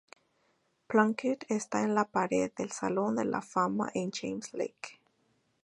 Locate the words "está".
1.51-1.83